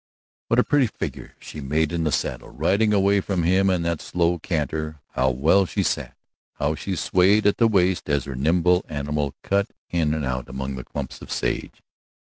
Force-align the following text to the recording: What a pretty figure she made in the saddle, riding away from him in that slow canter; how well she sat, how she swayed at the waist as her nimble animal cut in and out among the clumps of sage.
What 0.47 0.57
a 0.57 0.63
pretty 0.63 0.87
figure 0.87 1.35
she 1.39 1.61
made 1.61 1.91
in 1.91 2.05
the 2.05 2.11
saddle, 2.11 2.49
riding 2.49 2.91
away 2.91 3.21
from 3.21 3.43
him 3.43 3.69
in 3.69 3.83
that 3.83 4.01
slow 4.01 4.39
canter; 4.39 4.99
how 5.09 5.29
well 5.29 5.67
she 5.67 5.83
sat, 5.83 6.15
how 6.55 6.73
she 6.73 6.95
swayed 6.95 7.45
at 7.45 7.57
the 7.57 7.67
waist 7.67 8.09
as 8.09 8.23
her 8.23 8.33
nimble 8.33 8.83
animal 8.89 9.35
cut 9.43 9.69
in 9.91 10.15
and 10.15 10.25
out 10.25 10.49
among 10.49 10.73
the 10.73 10.83
clumps 10.83 11.21
of 11.21 11.31
sage. 11.31 11.83